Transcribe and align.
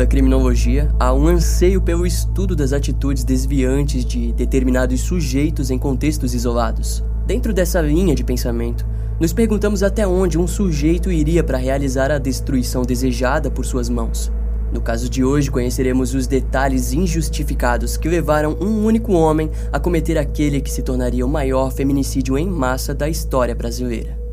da 0.00 0.06
criminologia, 0.06 0.88
há 0.98 1.12
um 1.12 1.28
anseio 1.28 1.78
pelo 1.78 2.06
estudo 2.06 2.56
das 2.56 2.72
atitudes 2.72 3.22
desviantes 3.22 4.02
de 4.02 4.32
determinados 4.32 5.02
sujeitos 5.02 5.70
em 5.70 5.78
contextos 5.78 6.34
isolados. 6.34 7.04
Dentro 7.26 7.52
dessa 7.52 7.82
linha 7.82 8.14
de 8.14 8.24
pensamento, 8.24 8.86
nos 9.20 9.34
perguntamos 9.34 9.82
até 9.82 10.06
onde 10.06 10.38
um 10.38 10.46
sujeito 10.46 11.12
iria 11.12 11.44
para 11.44 11.58
realizar 11.58 12.10
a 12.10 12.16
destruição 12.16 12.80
desejada 12.80 13.50
por 13.50 13.66
suas 13.66 13.90
mãos. 13.90 14.32
No 14.72 14.80
caso 14.80 15.06
de 15.06 15.22
hoje, 15.22 15.50
conheceremos 15.50 16.14
os 16.14 16.26
detalhes 16.26 16.94
injustificados 16.94 17.98
que 17.98 18.08
levaram 18.08 18.56
um 18.58 18.82
único 18.86 19.12
homem 19.12 19.50
a 19.70 19.78
cometer 19.78 20.16
aquele 20.16 20.62
que 20.62 20.72
se 20.72 20.82
tornaria 20.82 21.26
o 21.26 21.28
maior 21.28 21.70
feminicídio 21.70 22.38
em 22.38 22.48
massa 22.48 22.94
da 22.94 23.06
história 23.06 23.54
brasileira. 23.54 24.29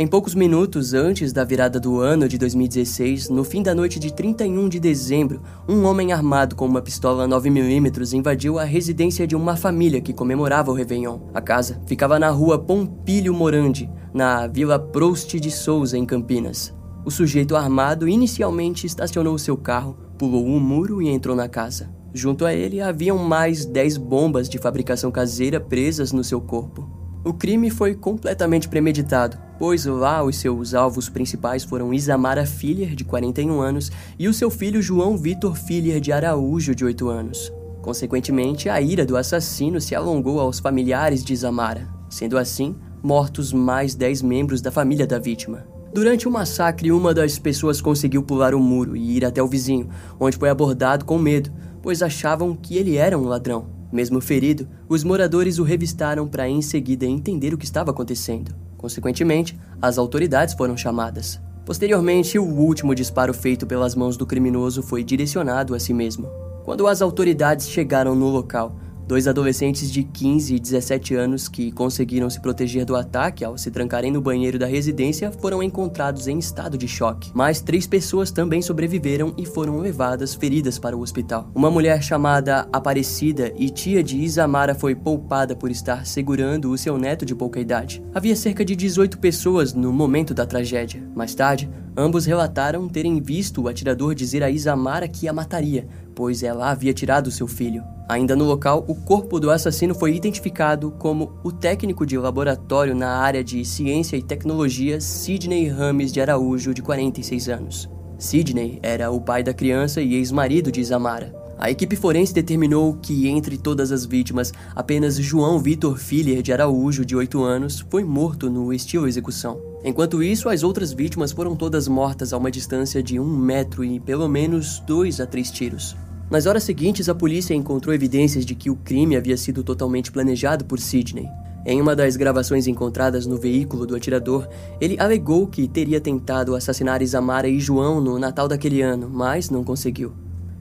Em 0.00 0.06
poucos 0.06 0.34
minutos 0.34 0.94
antes 0.94 1.30
da 1.30 1.44
virada 1.44 1.78
do 1.78 2.00
ano 2.00 2.26
de 2.26 2.38
2016, 2.38 3.28
no 3.28 3.44
fim 3.44 3.62
da 3.62 3.74
noite 3.74 4.00
de 4.00 4.10
31 4.10 4.66
de 4.66 4.80
dezembro, 4.80 5.42
um 5.68 5.84
homem 5.84 6.10
armado 6.10 6.56
com 6.56 6.64
uma 6.64 6.80
pistola 6.80 7.28
9mm 7.28 8.14
invadiu 8.14 8.58
a 8.58 8.64
residência 8.64 9.26
de 9.26 9.36
uma 9.36 9.56
família 9.56 10.00
que 10.00 10.14
comemorava 10.14 10.70
o 10.70 10.74
Réveillon. 10.74 11.20
A 11.34 11.42
casa 11.42 11.82
ficava 11.86 12.18
na 12.18 12.30
rua 12.30 12.58
Pompílio 12.58 13.34
Morandi, 13.34 13.90
na 14.14 14.46
Vila 14.46 14.78
Proust 14.78 15.38
de 15.38 15.50
Souza, 15.50 15.98
em 15.98 16.06
Campinas. 16.06 16.74
O 17.04 17.10
sujeito 17.10 17.54
armado 17.54 18.08
inicialmente 18.08 18.86
estacionou 18.86 19.36
seu 19.36 19.54
carro, 19.54 19.98
pulou 20.16 20.46
um 20.46 20.58
muro 20.58 21.02
e 21.02 21.10
entrou 21.10 21.36
na 21.36 21.46
casa. 21.46 21.90
Junto 22.14 22.46
a 22.46 22.54
ele 22.54 22.80
haviam 22.80 23.18
mais 23.18 23.66
10 23.66 23.98
bombas 23.98 24.48
de 24.48 24.56
fabricação 24.56 25.10
caseira 25.10 25.60
presas 25.60 26.10
no 26.10 26.24
seu 26.24 26.40
corpo. 26.40 26.99
O 27.22 27.34
crime 27.34 27.68
foi 27.68 27.94
completamente 27.94 28.66
premeditado, 28.66 29.36
pois 29.58 29.84
lá 29.84 30.22
os 30.22 30.36
seus 30.36 30.72
alvos 30.72 31.10
principais 31.10 31.62
foram 31.62 31.92
Isamara 31.92 32.46
Filler, 32.46 32.94
de 32.94 33.04
41 33.04 33.60
anos, 33.60 33.92
e 34.18 34.26
o 34.26 34.32
seu 34.32 34.50
filho 34.50 34.80
João 34.80 35.18
Vitor 35.18 35.54
Filler 35.54 36.00
de 36.00 36.12
Araújo, 36.12 36.74
de 36.74 36.82
8 36.82 37.10
anos. 37.10 37.52
Consequentemente, 37.82 38.70
a 38.70 38.80
ira 38.80 39.04
do 39.04 39.18
assassino 39.18 39.82
se 39.82 39.94
alongou 39.94 40.40
aos 40.40 40.60
familiares 40.60 41.22
de 41.22 41.34
Isamara, 41.34 41.86
sendo 42.08 42.38
assim 42.38 42.74
mortos 43.02 43.52
mais 43.52 43.94
10 43.94 44.22
membros 44.22 44.62
da 44.62 44.70
família 44.70 45.06
da 45.06 45.18
vítima. 45.18 45.66
Durante 45.92 46.26
o 46.26 46.30
massacre, 46.30 46.90
uma 46.90 47.12
das 47.12 47.38
pessoas 47.38 47.82
conseguiu 47.82 48.22
pular 48.22 48.54
o 48.54 48.60
muro 48.60 48.96
e 48.96 49.18
ir 49.18 49.26
até 49.26 49.42
o 49.42 49.48
vizinho, 49.48 49.90
onde 50.18 50.38
foi 50.38 50.48
abordado 50.48 51.04
com 51.04 51.18
medo, 51.18 51.52
pois 51.82 52.00
achavam 52.00 52.56
que 52.56 52.78
ele 52.78 52.96
era 52.96 53.18
um 53.18 53.24
ladrão. 53.24 53.79
Mesmo 53.92 54.20
ferido, 54.20 54.68
os 54.88 55.02
moradores 55.02 55.58
o 55.58 55.64
revistaram 55.64 56.28
para 56.28 56.48
em 56.48 56.62
seguida 56.62 57.04
entender 57.04 57.52
o 57.52 57.58
que 57.58 57.64
estava 57.64 57.90
acontecendo. 57.90 58.54
Consequentemente, 58.76 59.58
as 59.82 59.98
autoridades 59.98 60.54
foram 60.54 60.76
chamadas. 60.76 61.40
Posteriormente, 61.66 62.38
o 62.38 62.44
último 62.44 62.94
disparo 62.94 63.34
feito 63.34 63.66
pelas 63.66 63.94
mãos 63.94 64.16
do 64.16 64.26
criminoso 64.26 64.82
foi 64.82 65.04
direcionado 65.04 65.74
a 65.74 65.80
si 65.80 65.92
mesmo. 65.92 66.28
Quando 66.64 66.86
as 66.86 67.02
autoridades 67.02 67.68
chegaram 67.68 68.14
no 68.14 68.28
local, 68.28 68.76
Dois 69.10 69.26
adolescentes 69.26 69.90
de 69.90 70.04
15 70.04 70.54
e 70.54 70.60
17 70.60 71.16
anos 71.16 71.48
que 71.48 71.72
conseguiram 71.72 72.30
se 72.30 72.40
proteger 72.40 72.84
do 72.84 72.94
ataque 72.94 73.44
ao 73.44 73.58
se 73.58 73.68
trancarem 73.68 74.12
no 74.12 74.20
banheiro 74.20 74.56
da 74.56 74.66
residência 74.66 75.32
foram 75.32 75.60
encontrados 75.60 76.28
em 76.28 76.38
estado 76.38 76.78
de 76.78 76.86
choque. 76.86 77.32
Mais 77.34 77.60
três 77.60 77.88
pessoas 77.88 78.30
também 78.30 78.62
sobreviveram 78.62 79.34
e 79.36 79.44
foram 79.44 79.78
levadas 79.78 80.32
feridas 80.32 80.78
para 80.78 80.96
o 80.96 81.00
hospital. 81.00 81.50
Uma 81.56 81.72
mulher 81.72 82.00
chamada 82.04 82.68
Aparecida 82.72 83.52
e 83.56 83.68
tia 83.68 84.00
de 84.00 84.16
Isamara 84.16 84.76
foi 84.76 84.94
poupada 84.94 85.56
por 85.56 85.72
estar 85.72 86.06
segurando 86.06 86.70
o 86.70 86.78
seu 86.78 86.96
neto 86.96 87.26
de 87.26 87.34
pouca 87.34 87.58
idade. 87.58 88.00
Havia 88.14 88.36
cerca 88.36 88.64
de 88.64 88.76
18 88.76 89.18
pessoas 89.18 89.74
no 89.74 89.92
momento 89.92 90.32
da 90.32 90.46
tragédia. 90.46 91.02
Mais 91.16 91.34
tarde, 91.34 91.68
ambos 91.96 92.26
relataram 92.26 92.88
terem 92.88 93.20
visto 93.20 93.62
o 93.62 93.68
atirador 93.68 94.14
dizer 94.14 94.44
a 94.44 94.50
Isamara 94.50 95.08
que 95.08 95.26
a 95.26 95.32
mataria, 95.32 95.88
pois 96.20 96.42
ela 96.42 96.70
havia 96.70 96.92
tirado 96.92 97.30
seu 97.30 97.46
filho. 97.46 97.82
Ainda 98.06 98.36
no 98.36 98.44
local, 98.44 98.84
o 98.86 98.94
corpo 98.94 99.40
do 99.40 99.50
assassino 99.50 99.94
foi 99.94 100.14
identificado 100.14 100.90
como 100.98 101.32
o 101.42 101.50
técnico 101.50 102.04
de 102.04 102.18
laboratório 102.18 102.94
na 102.94 103.08
área 103.08 103.42
de 103.42 103.64
ciência 103.64 104.18
e 104.18 104.22
tecnologia 104.22 105.00
Sidney 105.00 105.66
Rames 105.68 106.12
de 106.12 106.20
Araújo, 106.20 106.74
de 106.74 106.82
46 106.82 107.48
anos. 107.48 107.88
Sidney 108.18 108.78
era 108.82 109.10
o 109.10 109.18
pai 109.18 109.42
da 109.42 109.54
criança 109.54 110.02
e 110.02 110.14
ex-marido 110.14 110.70
de 110.70 110.82
Isamara. 110.82 111.34
A 111.58 111.70
equipe 111.70 111.96
forense 111.96 112.34
determinou 112.34 112.98
que, 113.00 113.26
entre 113.26 113.56
todas 113.56 113.90
as 113.90 114.04
vítimas, 114.04 114.52
apenas 114.76 115.16
João 115.16 115.58
Vitor 115.58 115.96
Filler 115.96 116.42
de 116.42 116.52
Araújo, 116.52 117.02
de 117.02 117.16
8 117.16 117.42
anos, 117.42 117.80
foi 117.88 118.04
morto 118.04 118.50
no 118.50 118.74
estilo 118.74 119.08
execução. 119.08 119.58
Enquanto 119.82 120.22
isso, 120.22 120.50
as 120.50 120.62
outras 120.62 120.92
vítimas 120.92 121.32
foram 121.32 121.56
todas 121.56 121.88
mortas 121.88 122.34
a 122.34 122.36
uma 122.36 122.50
distância 122.50 123.02
de 123.02 123.18
um 123.18 123.34
metro 123.38 123.82
e 123.82 123.98
pelo 123.98 124.28
menos 124.28 124.80
dois 124.80 125.18
a 125.18 125.26
três 125.26 125.50
tiros. 125.50 125.96
Nas 126.30 126.46
horas 126.46 126.62
seguintes, 126.62 127.08
a 127.08 127.14
polícia 127.14 127.54
encontrou 127.54 127.92
evidências 127.92 128.46
de 128.46 128.54
que 128.54 128.70
o 128.70 128.76
crime 128.76 129.16
havia 129.16 129.36
sido 129.36 129.64
totalmente 129.64 130.12
planejado 130.12 130.64
por 130.64 130.78
Sidney. 130.78 131.28
Em 131.66 131.80
uma 131.80 131.96
das 131.96 132.16
gravações 132.16 132.68
encontradas 132.68 133.26
no 133.26 133.36
veículo 133.36 133.84
do 133.84 133.96
atirador, 133.96 134.48
ele 134.80 134.96
alegou 135.00 135.48
que 135.48 135.66
teria 135.66 136.00
tentado 136.00 136.54
assassinar 136.54 137.02
Isamara 137.02 137.48
e 137.48 137.58
João 137.58 138.00
no 138.00 138.16
Natal 138.16 138.46
daquele 138.46 138.80
ano, 138.80 139.10
mas 139.12 139.50
não 139.50 139.64
conseguiu. 139.64 140.12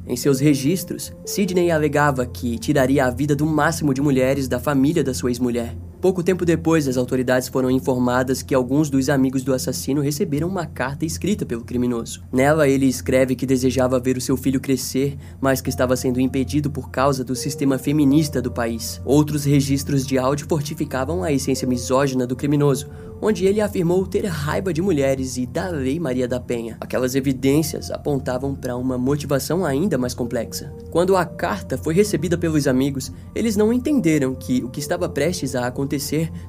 Em 0.07 0.17
seus 0.17 0.39
registros, 0.39 1.13
Sidney 1.23 1.69
alegava 1.69 2.25
que 2.25 2.57
tiraria 2.57 3.05
a 3.05 3.11
vida 3.11 3.35
do 3.35 3.45
máximo 3.45 3.93
de 3.93 4.01
mulheres 4.01 4.47
da 4.47 4.59
família 4.59 5.03
da 5.03 5.13
sua 5.13 5.29
ex-mulher. 5.29 5.77
Pouco 6.01 6.23
tempo 6.23 6.45
depois, 6.45 6.87
as 6.87 6.95
autoridades 6.95 7.49
foram 7.49 7.69
informadas 7.69 8.41
que 8.41 8.55
alguns 8.55 8.89
dos 8.89 9.09
amigos 9.09 9.43
do 9.43 9.53
assassino 9.53 9.99
receberam 9.99 10.47
uma 10.47 10.65
carta 10.65 11.05
escrita 11.05 11.45
pelo 11.45 11.65
criminoso. 11.65 12.23
Nela, 12.31 12.69
ele 12.69 12.85
escreve 12.85 13.35
que 13.35 13.45
desejava 13.45 13.99
ver 13.99 14.15
o 14.15 14.21
seu 14.21 14.37
filho 14.37 14.61
crescer, 14.61 15.17
mas 15.41 15.59
que 15.59 15.69
estava 15.69 15.97
sendo 15.97 16.21
impedido 16.21 16.71
por 16.71 16.89
causa 16.89 17.21
do 17.21 17.35
sistema 17.35 17.77
feminista 17.77 18.41
do 18.41 18.49
país. 18.49 19.01
Outros 19.03 19.43
registros 19.43 20.07
de 20.07 20.17
áudio 20.17 20.47
fortificavam 20.47 21.21
a 21.21 21.33
essência 21.33 21.67
misógina 21.67 22.25
do 22.25 22.33
criminoso, 22.33 22.89
onde 23.21 23.45
ele 23.45 23.59
afirmou 23.59 24.07
ter 24.07 24.25
raiva 24.25 24.71
de 24.71 24.81
mulheres 24.81 25.35
e 25.35 25.45
da 25.45 25.67
Lei 25.67 25.99
Maria 25.99 26.29
da 26.29 26.39
Penha. 26.39 26.77
Aquelas 26.79 27.13
evidências 27.13 27.91
apontavam 27.91 28.55
para 28.55 28.77
uma 28.77 28.97
motivação 28.97 29.65
ainda 29.65 29.97
mais 29.97 30.13
complexa. 30.13 30.73
Quando 30.89 31.17
a 31.17 31.25
carta 31.25 31.77
foi 31.77 31.93
recebida 31.93 32.37
pelos 32.37 32.67
amigos, 32.67 33.11
eles 33.35 33.57
não 33.57 33.73
entenderam 33.73 34.33
que 34.33 34.63
o 34.63 34.69
que 34.69 34.79
estava 34.79 35.09
prestes 35.09 35.55
a 35.55 35.67
acontecer 35.67 35.88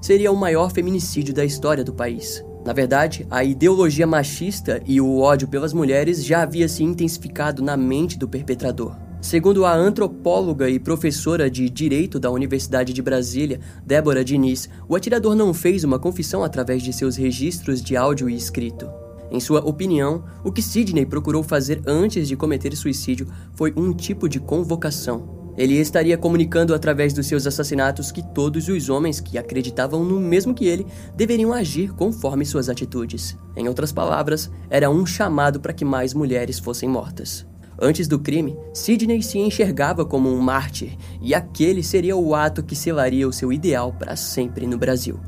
seria 0.00 0.32
o 0.32 0.36
maior 0.36 0.72
feminicídio 0.72 1.32
da 1.32 1.44
história 1.44 1.84
do 1.84 1.94
país. 1.94 2.44
Na 2.64 2.72
verdade, 2.72 3.26
a 3.30 3.42
ideologia 3.42 4.06
machista 4.06 4.82
e 4.84 5.00
o 5.00 5.20
ódio 5.20 5.48
pelas 5.48 5.72
mulheres 5.72 6.24
já 6.24 6.42
havia 6.42 6.68
se 6.68 6.82
intensificado 6.82 7.62
na 7.62 7.76
mente 7.76 8.18
do 8.18 8.28
perpetrador. 8.28 8.94
Segundo 9.20 9.66
a 9.66 9.74
antropóloga 9.74 10.68
e 10.68 10.78
professora 10.78 11.50
de 11.50 11.68
Direito 11.68 12.18
da 12.18 12.30
Universidade 12.30 12.92
de 12.92 13.02
Brasília, 13.02 13.60
Débora 13.84 14.24
Diniz, 14.24 14.68
o 14.88 14.96
atirador 14.96 15.34
não 15.34 15.52
fez 15.52 15.84
uma 15.84 15.98
confissão 15.98 16.42
através 16.42 16.82
de 16.82 16.92
seus 16.92 17.16
registros 17.16 17.82
de 17.82 17.96
áudio 17.96 18.28
e 18.28 18.34
escrito. 18.34 18.90
Em 19.30 19.38
sua 19.38 19.60
opinião, 19.60 20.24
o 20.42 20.50
que 20.50 20.62
Sidney 20.62 21.06
procurou 21.06 21.42
fazer 21.42 21.82
antes 21.86 22.26
de 22.26 22.36
cometer 22.36 22.74
suicídio 22.74 23.28
foi 23.54 23.72
um 23.76 23.92
tipo 23.92 24.28
de 24.28 24.40
convocação. 24.40 25.39
Ele 25.60 25.75
estaria 25.75 26.16
comunicando 26.16 26.72
através 26.72 27.12
dos 27.12 27.26
seus 27.26 27.47
assassinatos 27.47 28.10
que 28.10 28.22
todos 28.22 28.66
os 28.66 28.88
homens 28.88 29.21
que 29.21 29.37
acreditavam 29.37 30.03
no 30.03 30.19
mesmo 30.19 30.54
que 30.54 30.66
ele 30.66 30.87
deveriam 31.15 31.53
agir 31.53 31.93
conforme 31.93 32.47
suas 32.47 32.71
atitudes. 32.71 33.37
Em 33.54 33.69
outras 33.69 33.93
palavras, 33.93 34.50
era 34.70 34.88
um 34.88 35.04
chamado 35.04 35.60
para 35.60 35.75
que 35.75 35.84
mais 35.84 36.15
mulheres 36.15 36.59
fossem 36.59 36.88
mortas. 36.88 37.47
Antes 37.78 38.09
do 38.09 38.19
crime, 38.19 38.56
Sidney 38.72 39.22
se 39.22 39.38
enxergava 39.38 40.03
como 40.03 40.32
um 40.32 40.41
mártir, 40.41 40.97
e 41.20 41.34
aquele 41.34 41.82
seria 41.82 42.16
o 42.16 42.34
ato 42.34 42.62
que 42.62 42.75
selaria 42.75 43.28
o 43.28 43.32
seu 43.32 43.53
ideal 43.53 43.93
para 43.93 44.17
sempre 44.17 44.67
no 44.67 44.79
Brasil. 44.79 45.20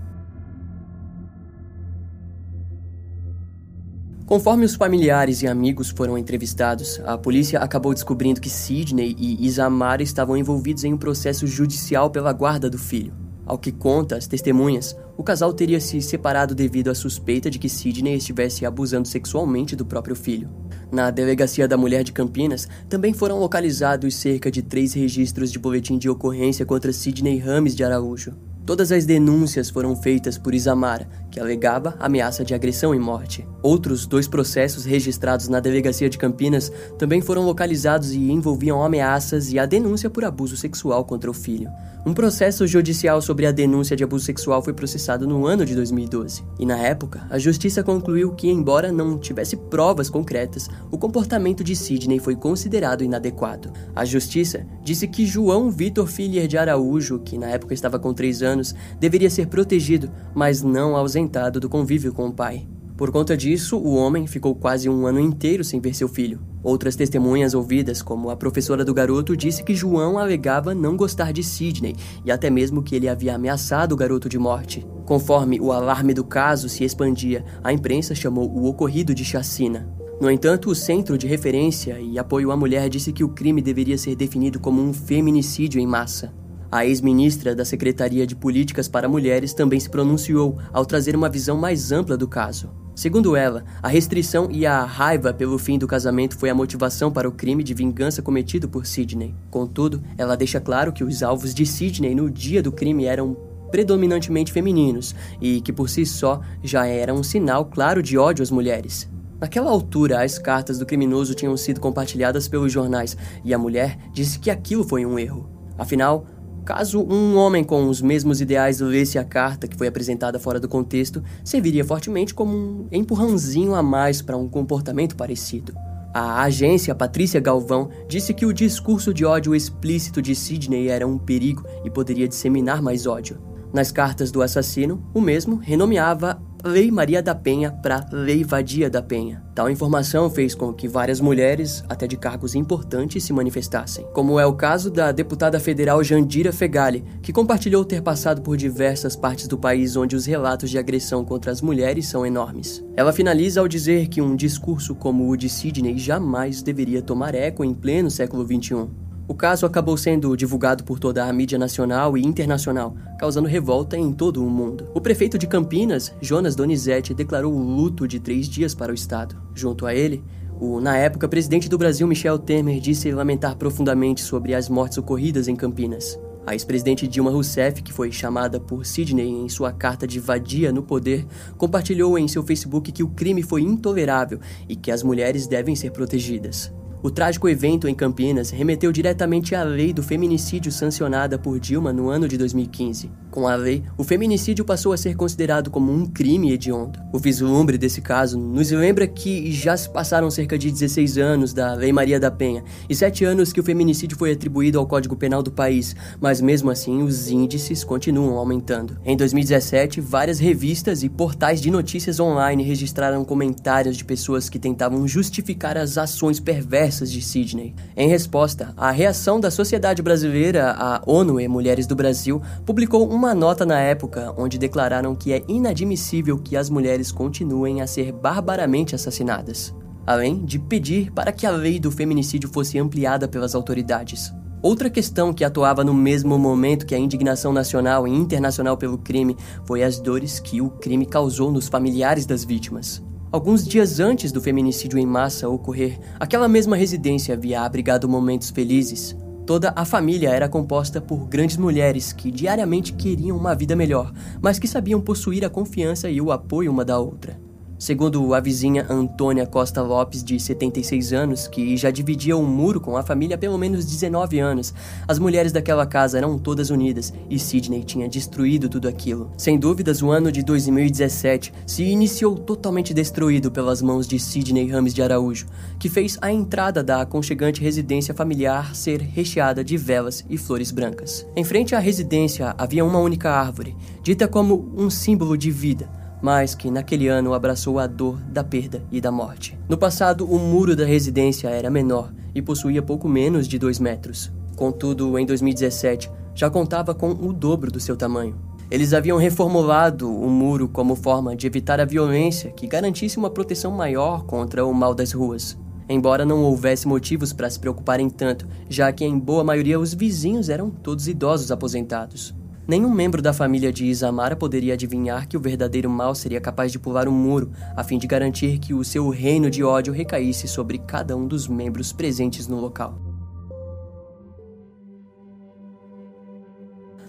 Conforme 4.33 4.65
os 4.65 4.75
familiares 4.75 5.43
e 5.43 5.47
amigos 5.47 5.91
foram 5.91 6.17
entrevistados, 6.17 6.99
a 7.05 7.19
polícia 7.19 7.59
acabou 7.59 7.93
descobrindo 7.93 8.41
que 8.41 8.49
Sidney 8.49 9.15
e 9.19 9.47
Isamara 9.47 10.03
estavam 10.03 10.39
envolvidos 10.39 10.85
em 10.85 10.95
um 10.95 10.97
processo 10.97 11.47
judicial 11.47 12.09
pela 12.09 12.33
guarda 12.33 12.71
do 12.71 12.79
filho. 12.79 13.13
Ao 13.45 13.59
que 13.59 13.71
conta 13.71 14.17
as 14.17 14.27
testemunhas, 14.27 14.97
o 15.19 15.23
casal 15.23 15.53
teria 15.53 15.79
se 15.79 16.01
separado 16.01 16.55
devido 16.55 16.89
à 16.89 16.95
suspeita 16.95 17.51
de 17.51 17.59
que 17.59 17.69
Sidney 17.69 18.15
estivesse 18.15 18.65
abusando 18.65 19.07
sexualmente 19.07 19.77
do 19.77 19.85
próprio 19.85 20.17
filho. 20.17 20.49
Na 20.91 21.11
Delegacia 21.11 21.69
da 21.69 21.77
Mulher 21.77 22.03
de 22.03 22.13
Campinas, 22.13 22.67
também 22.89 23.13
foram 23.13 23.39
localizados 23.39 24.17
cerca 24.17 24.51
de 24.51 24.63
três 24.63 24.95
registros 24.95 25.53
de 25.53 25.59
boletim 25.59 25.99
de 25.99 26.09
ocorrência 26.09 26.65
contra 26.65 26.91
Sidney 26.91 27.37
Rames 27.37 27.77
de 27.77 27.85
Araújo. 27.85 28.33
Todas 28.65 28.93
as 28.93 29.05
denúncias 29.05 29.69
foram 29.69 29.97
feitas 29.97 30.39
por 30.39 30.55
Isamara, 30.55 31.09
que 31.33 31.41
alegava 31.41 31.97
ameaça 31.99 32.45
de 32.45 32.55
agressão 32.55 32.95
e 32.95 32.99
morte. 32.99 33.45
Outros 33.61 34.07
dois 34.07 34.29
processos 34.29 34.85
registrados 34.85 35.49
na 35.49 35.59
Delegacia 35.59 36.09
de 36.09 36.17
Campinas 36.17 36.71
também 36.97 37.21
foram 37.21 37.45
localizados 37.45 38.13
e 38.13 38.31
envolviam 38.31 38.85
ameaças 38.85 39.53
e 39.53 39.59
a 39.59 39.67
denúncia 39.67 40.09
por 40.09 40.25
abuso 40.25 40.57
sexual 40.57 41.05
contra 41.05 41.29
o 41.29 41.35
filho. 41.35 41.69
Um 42.05 42.13
processo 42.13 42.67
judicial 42.67 43.23
sobre 43.23 43.47
a 43.47 43.53
denúncia 43.53 43.97
de 43.97 44.03
abuso 44.03 44.25
sexual 44.25 44.61
foi 44.61 44.73
processado 44.73 45.25
no 45.25 45.47
ano 45.47 45.65
de 45.65 45.73
2012. 45.77 46.43
E 46.59 46.67
na 46.67 46.77
época, 46.77 47.25
a 47.31 47.39
justiça 47.39 47.81
concluiu 47.81 48.33
que, 48.33 48.51
embora 48.51 48.91
não 48.91 49.17
tivesse 49.17 49.57
provas 49.57 50.11
concretas, 50.11 50.69
o 50.91 50.99
comportamento 50.99 51.63
de 51.63 51.77
Sidney 51.77 52.19
foi 52.19 52.35
considerado 52.35 53.05
inadequado. 53.05 53.73
A 53.95 54.05
justiça 54.05 54.67
disse 54.83 55.07
que 55.07 55.25
João 55.25 55.71
Vitor 55.71 56.09
Filier 56.09 56.49
de 56.49 56.59
Araújo, 56.59 57.21
que 57.21 57.39
na 57.39 57.47
época 57.47 57.73
estava 57.73 58.01
com 58.01 58.13
3 58.13 58.43
anos, 58.43 58.75
deveria 58.99 59.31
ser 59.31 59.47
protegido, 59.47 60.11
mas 60.35 60.61
não 60.61 60.97
ausentado 60.97 61.61
do 61.61 61.69
convívio 61.69 62.13
com 62.13 62.27
o 62.27 62.33
pai. 62.33 62.67
Por 62.97 63.11
conta 63.11 63.37
disso, 63.37 63.79
o 63.79 63.95
homem 63.95 64.27
ficou 64.27 64.55
quase 64.55 64.89
um 64.89 65.07
ano 65.07 65.19
inteiro 65.19 65.65
sem 65.65 65.81
ver 65.81 65.95
seu 65.95 66.09
filho. 66.09 66.41
Outras 66.63 66.95
testemunhas 66.95 67.55
ouvidas, 67.55 68.03
como 68.03 68.31
a 68.31 68.37
professora 68.37 68.85
do 68.85 68.95
garoto, 68.95 69.37
disse 69.37 69.65
que 69.65 69.75
João 69.75 70.19
alegava 70.19 70.75
não 70.75 70.97
gostar 70.97 71.33
de 71.33 71.43
Sidney 71.43 71.97
e 72.25 72.31
até 72.31 72.49
mesmo 72.51 72.83
que 72.83 72.95
ele 72.95 73.09
havia 73.09 73.35
ameaçado 73.35 73.93
o 73.93 73.97
garoto 73.97 74.29
de 74.29 74.39
morte. 74.39 74.87
Conforme 75.05 75.61
o 75.61 75.73
alarme 75.73 76.15
do 76.15 76.23
caso 76.23 76.69
se 76.69 76.85
expandia, 76.85 77.45
a 77.65 77.73
imprensa 77.73 78.15
chamou 78.15 78.49
o 78.49 78.67
ocorrido 78.67 79.15
de 79.15 79.25
chacina. 79.25 79.89
No 80.21 80.31
entanto, 80.31 80.71
o 80.71 80.75
Centro 80.75 81.19
de 81.19 81.27
Referência 81.27 81.99
e 81.99 82.17
Apoio 82.17 82.53
à 82.53 82.57
Mulher 82.57 82.89
disse 82.89 83.13
que 83.13 83.25
o 83.25 83.29
crime 83.29 83.61
deveria 83.61 83.99
ser 83.99 84.15
definido 84.15 84.61
como 84.61 84.81
um 84.81 84.93
feminicídio 84.93 85.81
em 85.81 85.87
massa. 85.87 86.33
A 86.73 86.87
ex-ministra 86.87 87.55
da 87.55 87.67
Secretaria 87.67 88.27
de 88.27 88.35
Políticas 88.35 88.89
para 88.89 89.07
Mulheres 89.07 89.53
também 89.53 89.79
se 89.79 89.91
pronunciou 89.91 90.57
ao 90.73 90.87
trazer 90.87 91.15
uma 91.15 91.29
visão 91.29 91.59
mais 91.59 91.93
ampla 91.93 92.17
do 92.17 92.27
caso. 92.27 92.71
Segundo 92.95 93.37
ela, 93.37 93.63
a 93.83 93.89
restrição 93.89 94.49
e 94.51 94.65
a 94.65 94.83
raiva 94.83 95.35
pelo 95.35 95.59
fim 95.59 95.79
do 95.79 95.87
casamento 95.87 96.35
foi 96.35 96.49
a 96.49 96.55
motivação 96.55 97.13
para 97.13 97.29
o 97.29 97.33
crime 97.33 97.63
de 97.63 97.75
vingança 97.75 98.23
cometido 98.23 98.71
por 98.71 98.87
Sidney. 98.87 99.35
Contudo, 99.51 100.03
ela 100.17 100.35
deixa 100.35 100.59
claro 100.61 100.95
que 100.95 101.05
os 101.05 101.23
alvos 101.23 101.53
de 101.53 101.67
Sidney 101.67 102.15
no 102.15 102.31
dia 102.31 102.63
do 102.63 102.73
crime 102.73 103.05
eram 103.05 103.37
predominantemente 103.71 104.51
femininos 104.51 105.15
e 105.43 105.61
que 105.61 105.75
por 105.75 105.91
si 105.91 106.07
só 106.07 106.41
já 106.63 106.87
era 106.87 107.13
um 107.13 107.23
sinal 107.23 107.67
claro 107.67 108.03
de 108.03 108.17
ódio 108.17 108.43
às 108.43 108.51
mulheres. 108.51 109.07
Naquela 109.39 109.71
altura, 109.71 110.25
as 110.25 110.39
cartas 110.39 110.79
do 110.79 110.87
criminoso 110.87 111.35
tinham 111.35 111.55
sido 111.55 111.81
compartilhadas 111.83 112.49
pelos 112.49 112.73
jornais 112.73 113.15
e 113.45 113.53
a 113.53 113.59
mulher 113.59 113.99
disse 114.11 114.39
que 114.39 114.51
aquilo 114.51 114.85
foi 114.85 115.05
um 115.05 115.19
erro. 115.19 115.51
Afinal, 115.79 116.27
Caso 116.65 117.01
um 117.03 117.37
homem 117.37 117.65
com 117.65 117.89
os 117.89 118.01
mesmos 118.01 118.41
ideais 118.41 118.79
lesse 118.79 119.19
a 119.19 119.25
carta 119.25 119.67
que 119.67 119.77
foi 119.77 119.89
apresentada 119.89 120.39
fora 120.39 120.61
do 120.61 120.69
contexto, 120.69 121.23
serviria 121.45 121.85
fortemente 121.85 122.33
como 122.33 122.57
um 122.57 122.89
empurrãozinho 122.93 123.75
a 123.75 123.83
mais 123.83 124.23
para 124.23 124.37
um 124.37 124.49
comportamento 124.49 125.17
parecido. 125.17 125.75
A 126.15 126.43
agência 126.43 126.95
Patrícia 126.95 127.41
Galvão 127.41 127.89
disse 128.09 128.33
que 128.35 128.47
o 128.47 128.53
discurso 128.53 129.13
de 129.13 129.25
ódio 129.25 129.55
explícito 129.55 130.23
de 130.23 130.35
Sidney 130.35 130.89
era 130.89 131.07
um 131.07 131.19
perigo 131.19 131.65
e 131.85 131.91
poderia 131.91 132.29
disseminar 132.29 132.81
mais 132.81 133.07
ódio. 133.07 133.39
Nas 133.73 133.91
cartas 133.91 134.31
do 134.31 134.43
assassino, 134.43 135.03
o 135.15 135.21
mesmo 135.21 135.57
renomeava 135.57 136.41
Lei 136.65 136.93
Maria 136.93 137.21
da 137.21 137.35
Penha 137.35 137.73
para 137.73 138.07
Lei 138.13 138.45
Vadia 138.45 138.89
da 138.89 139.03
Penha. 139.03 139.43
Tal 139.53 139.69
informação 139.69 140.31
fez 140.31 140.55
com 140.55 140.73
que 140.73 140.87
várias 140.87 141.21
mulheres, 141.21 141.83
até 141.89 142.07
de 142.07 142.17
cargos 142.17 142.55
importantes, 142.55 143.25
se 143.25 143.33
manifestassem, 143.33 144.07
como 144.13 144.39
é 144.39 144.47
o 144.47 144.53
caso 144.53 144.89
da 144.89 145.11
deputada 145.11 145.59
federal 145.59 146.05
Jandira 146.05 146.53
Fegali, 146.53 147.05
que 147.21 147.33
compartilhou 147.33 147.85
ter 147.85 148.01
passado 148.01 148.43
por 148.43 148.57
diversas 148.57 149.17
partes 149.17 149.49
do 149.49 149.59
país 149.59 149.97
onde 149.97 150.15
os 150.15 150.25
relatos 150.25 150.71
de 150.71 150.79
agressão 150.79 151.25
contra 151.25 151.51
as 151.51 151.61
mulheres 151.61 152.07
são 152.07 152.25
enormes. 152.25 152.81
Ela 152.95 153.13
finaliza 153.13 153.61
ao 153.61 153.67
dizer 153.67 154.07
que 154.07 154.23
um 154.23 154.37
discurso 154.37 154.95
como 154.95 155.29
o 155.29 155.37
de 155.37 155.49
Sidney 155.49 155.99
jamais 155.99 156.63
deveria 156.63 157.03
tomar 157.03 157.35
eco 157.35 157.65
em 157.65 157.75
pleno 157.75 158.09
século 158.09 158.47
XXI. 158.47 158.89
O 159.29 159.35
caso 159.35 159.65
acabou 159.65 159.97
sendo 159.97 160.37
divulgado 160.37 160.83
por 160.83 160.99
toda 160.99 161.25
a 161.25 161.33
mídia 161.33 161.59
nacional 161.59 162.19
e 162.19 162.27
internacional, 162.27 162.97
causando 163.19 163.49
revolta 163.49 163.97
em 163.97 164.13
todo 164.13 164.45
o 164.45 164.51
mundo. 164.51 164.89
O 164.95 165.01
prefeito 165.01 165.39
de 165.39 165.47
Campinas, 165.47 166.13
Jonas 166.21 166.57
Donizete, 166.57 167.15
declarou 167.15 167.57
luto 167.57 168.07
de 168.09 168.19
três 168.19 168.49
dias 168.49 168.75
para 168.75 168.91
o 168.91 168.95
estado. 168.95 169.41
Junto 169.55 169.87
a 169.87 169.95
ele, 169.95 170.25
o, 170.61 170.81
na 170.81 170.97
época, 170.97 171.29
presidente 171.29 171.69
do 171.69 171.79
Brasil, 171.79 172.07
Michel 172.07 172.39
Temer, 172.39 172.81
disse 172.81 173.13
lamentar 173.13 173.57
profundamente 173.57 174.21
sobre 174.21 174.55
as 174.55 174.69
mortes 174.69 174.99
ocorridas 174.99 175.47
em 175.47 175.57
Campinas. 175.57 176.19
A 176.45 176.55
ex-presidente 176.55 177.07
Dilma 177.07 177.31
Rousseff, 177.31 177.81
que 177.81 177.93
foi 177.93 178.11
chamada 178.11 178.59
por 178.59 178.85
Sidney 178.85 179.29
em 179.29 179.49
sua 179.49 179.73
carta 179.73 180.07
de 180.07 180.19
vadia 180.19 180.73
no 180.73 180.83
poder, 180.83 181.25
compartilhou 181.57 182.19
em 182.19 182.27
seu 182.27 182.43
Facebook 182.43 182.91
que 182.91 183.05
o 183.05 183.09
crime 183.09 183.45
foi 183.45 183.63
intolerável 183.63 184.41
e 184.69 184.75
que 184.75 184.91
as 184.91 185.05
mulheres 185.05 185.47
devem 185.47 185.77
ser 185.77 185.93
protegidas. 185.93 186.73
O 187.05 187.11
trágico 187.11 187.49
evento 187.49 187.89
em 187.89 187.95
Campinas 187.97 188.51
remeteu 188.51 188.93
diretamente 188.93 189.57
à 189.57 189.65
lei 189.65 189.93
do 189.93 190.05
feminicídio 190.05 190.71
sancionada 190.71 191.37
por 191.37 191.59
Dilma 191.59 191.93
no 191.93 192.09
ano 192.09 192.29
de 192.29 192.39
2015. 192.39 193.11
Com 193.29 193.49
a 193.49 193.57
lei, 193.57 193.83
o 193.99 194.05
feminicídio 194.05 194.65
passou 194.65 194.93
a 194.93 194.97
ser 194.97 195.17
considerado 195.17 195.69
como 195.69 195.91
um 195.91 196.07
crime 196.07 196.53
hediondo. 196.53 197.01
O 197.13 197.19
vislumbre 197.19 197.77
desse 197.77 198.01
caso 198.01 198.39
nos 198.39 198.71
lembra 198.71 199.09
que 199.09 199.51
já 199.51 199.77
se 199.77 199.91
passaram 199.91 200.31
cerca 200.31 200.57
de 200.57 200.71
16 200.71 201.19
anos 201.19 201.53
da 201.53 201.75
Lei 201.75 201.93
Maria 201.93 202.21
da 202.21 202.31
Penha 202.31 202.63
e 202.89 202.95
7 202.95 203.25
anos 203.25 203.53
que 203.53 203.59
o 203.59 203.65
feminicídio 203.65 204.17
foi 204.17 204.31
atribuído 204.31 204.79
ao 204.79 204.87
Código 204.87 205.17
Penal 205.17 205.43
do 205.43 205.51
país, 205.51 205.97
mas 206.21 206.41
mesmo 206.41 206.71
assim 206.71 207.03
os 207.03 207.29
índices 207.31 207.83
continuam 207.83 208.39
aumentando. 208.39 208.97
Em 209.05 209.17
2017, 209.17 210.01
várias 210.01 210.39
revistas 210.39 211.03
e 211.03 211.09
portais 211.09 211.61
de 211.61 211.71
notícias 211.71 212.21
online 212.21 212.63
registraram 212.63 213.25
comentários 213.25 213.97
de 213.97 214.05
pessoas 214.05 214.49
que 214.49 214.59
tentavam 214.59 215.09
justificar 215.09 215.77
as 215.77 215.99
ações 215.99 216.39
perversas 216.39 216.92
de 217.01 217.23
Sydney. 217.23 217.75
Em 217.97 218.09
resposta 218.09 218.75
à 218.77 218.91
reação 218.91 219.41
da 219.41 219.51
sociedade 219.51 220.03
brasileira, 220.03 220.73
a 220.77 221.03
ONU 221.07 221.41
e 221.41 221.49
Mulheres 221.49 221.87
do 221.87 221.97
Brasil 221.97 222.43
publicou 222.67 223.09
uma 223.09 223.35
nota 223.35 223.65
na 223.65 223.81
época 223.81 224.35
onde 224.37 224.59
declararam 224.59 225.15
que 225.15 225.33
é 225.33 225.43
inadmissível 225.49 226.39
que 226.39 226.57
as 226.57 226.69
mulheres 226.69 227.11
continuem 227.11 227.81
a 227.81 227.87
ser 227.87 228.13
barbaramente 228.13 228.95
assassinadas, 228.95 229.75
além 230.07 230.45
de 230.45 230.59
pedir 230.59 231.11
para 231.13 231.33
que 231.33 231.47
a 231.47 231.51
lei 231.51 231.81
do 231.81 231.91
feminicídio 231.91 232.51
fosse 232.51 232.79
ampliada 232.79 233.27
pelas 233.27 233.55
autoridades. 233.55 234.33
Outra 234.63 234.89
questão 234.89 235.33
que 235.33 235.45
atuava 235.45 235.83
no 235.83 235.93
mesmo 235.93 236.39
momento 236.39 236.87
que 236.87 236.95
a 236.95 236.99
indignação 236.99 237.53
nacional 237.53 238.07
e 238.07 238.11
internacional 238.11 238.77
pelo 238.77 238.97
crime 238.97 239.37
foi 239.67 239.83
as 239.83 239.99
dores 239.99 240.39
que 240.39 240.61
o 240.61 240.71
crime 240.71 241.05
causou 241.05 241.51
nos 241.51 241.67
familiares 241.67 242.27
das 242.27 242.45
vítimas. 242.45 243.03
Alguns 243.33 243.67
dias 243.67 243.99
antes 243.99 244.31
do 244.31 244.43
feminicídio 244.43 244.99
em 244.99 245.07
massa 245.07 245.49
ocorrer, 245.49 245.99
aquela 246.21 246.47
mesma 246.47 246.77
residência 246.77 247.35
havia 247.35 247.63
abrigado 247.63 248.07
momentos 248.07 248.51
felizes. 248.51 249.17
Toda 249.47 249.73
a 249.75 249.87
família 249.87 250.29
era 250.29 250.51
composta 250.51 251.01
por 251.01 251.27
grandes 251.29 251.57
mulheres 251.57 252.13
que 252.13 252.31
diariamente 252.31 252.93
queriam 252.93 253.39
uma 253.39 253.55
vida 253.55 253.75
melhor, 253.75 254.13
mas 254.39 254.59
que 254.59 254.69
sabiam 254.69 255.01
possuir 255.01 255.47
a 255.47 255.49
confiança 255.49 256.11
e 256.11 256.21
o 256.21 256.31
apoio 256.31 256.71
uma 256.71 256.85
da 256.85 256.99
outra. 256.99 257.41
Segundo 257.83 258.33
a 258.33 258.39
vizinha 258.39 258.87
Antônia 258.89 259.45
Costa 259.45 259.83
Lopes, 259.83 260.23
de 260.23 260.39
76 260.39 261.13
anos, 261.13 261.49
que 261.49 261.77
já 261.77 261.91
dividia 261.91 262.37
um 262.37 262.47
muro 262.47 262.81
com 262.81 262.97
a 262.97 263.03
família 263.03 263.35
há 263.35 263.39
pelo 263.39 263.59
menos 263.59 263.85
19 263.85 264.39
anos, 264.39 264.73
as 265.09 265.19
mulheres 265.19 265.51
daquela 265.51 265.85
casa 265.85 266.17
eram 266.17 266.39
todas 266.39 266.71
unidas 266.71 267.13
e 267.29 267.41
Sidney 267.41 267.83
tinha 267.83 268.09
destruído 268.09 268.69
tudo 268.69 268.87
aquilo. 268.87 269.33
Sem 269.37 269.59
dúvidas, 269.59 270.01
o 270.01 270.13
ano 270.13 270.31
de 270.31 270.45
2017 270.45 271.53
se 271.67 271.83
iniciou 271.83 272.37
totalmente 272.39 272.95
destruído 272.95 273.51
pelas 273.51 273.83
mãos 273.83 274.07
de 274.07 274.17
Sidney 274.17 274.71
Rames 274.71 274.95
de 274.95 275.03
Araújo, 275.03 275.49
que 275.81 275.89
fez 275.89 276.17
a 276.23 276.31
entrada 276.31 276.85
da 276.85 277.01
aconchegante 277.01 277.61
residência 277.61 278.15
familiar 278.15 278.77
ser 278.77 279.01
recheada 279.01 279.65
de 279.65 279.77
velas 279.77 280.25
e 280.31 280.39
flores 280.39 280.71
brancas. 280.71 281.27
Em 281.35 281.43
frente 281.43 281.75
à 281.75 281.81
residência 281.81 282.55
havia 282.57 282.85
uma 282.85 283.01
única 283.01 283.33
árvore, 283.33 283.75
dita 284.05 284.29
como 284.29 284.73
um 284.77 284.89
símbolo 284.89 285.37
de 285.37 285.51
vida 285.51 286.01
mas 286.23 286.55
que 286.55 286.71
naquele 286.71 287.09
ano 287.09 287.35
abraçou 287.35 287.81
a 287.81 287.87
dor 287.87 288.17
da 288.29 288.45
perda 288.45 288.83
e 288.91 289.01
da 289.01 289.11
morte. 289.11 289.59
No 289.69 289.77
passado, 289.77 290.25
o 290.25 290.39
muro 290.39 290.77
da 290.77 290.87
residência 290.87 291.49
era 291.49 291.69
menor 291.69 292.13
e 292.33 292.41
possuía 292.41 292.81
pouco 292.81 293.09
menos 293.09 293.49
de 293.49 293.59
2 293.59 293.81
metros. 293.81 294.31
Contudo, 294.57 295.19
em 295.19 295.27
2017, 295.27 296.09
já 296.35 296.49
contava 296.49 296.95
com 296.95 297.11
o 297.11 297.33
dobro 297.33 297.71
do 297.71 297.81
seu 297.81 297.97
tamanho. 297.97 298.37
Eles 298.71 298.95
haviam 298.95 299.19
reformulado 299.19 300.09
o 300.11 300.31
muro 300.31 300.67
como 300.67 300.97
forma 300.97 301.37
de 301.37 301.47
evitar 301.47 301.79
a 301.79 301.85
violência 301.85 302.51
que 302.53 302.67
garantisse 302.67 303.19
uma 303.19 303.29
proteção 303.29 303.71
maior 303.71 304.25
contra 304.25 304.65
o 304.65 304.73
mal 304.73 304.95
das 304.95 305.13
ruas. 305.13 305.59
Embora 305.89 306.25
não 306.25 306.43
houvesse 306.43 306.89
motivos 306.89 307.35
para 307.35 307.51
se 307.51 307.59
preocuparem 307.59 308.09
tanto, 308.09 308.47
já 308.71 308.91
que 308.91 309.05
em 309.05 309.19
boa 309.19 309.45
maioria 309.45 309.79
os 309.79 309.93
vizinhos 309.93 310.49
eram 310.49 310.71
todos 310.71 311.07
idosos 311.07 311.51
aposentados. 311.51 312.35
Nenhum 312.67 312.91
membro 312.91 313.21
da 313.21 313.33
família 313.33 313.73
de 313.73 313.87
Isamara 313.87 314.37
poderia 314.37 314.75
adivinhar 314.75 315.27
que 315.27 315.37
o 315.37 315.41
verdadeiro 315.41 315.91
mal 315.91 316.15
seria 316.15 316.41
capaz 316.41 316.71
de 316.71 316.79
pular 316.79 317.09
um 317.09 317.13
muro 317.13 317.51
a 317.77 317.83
fim 317.83 317.99
de 317.99 318.07
garantir 318.07 318.59
que 318.59 318.73
o 318.73 318.85
seu 318.85 319.09
reino 319.09 319.51
de 319.51 319.65
ódio 319.65 319.93
recaísse 319.93 320.47
sobre 320.47 320.79
cada 320.79 321.17
um 321.17 321.27
dos 321.27 321.49
membros 321.49 321.93
presentes 321.93 322.47
no 322.47 322.61
local. 322.61 322.97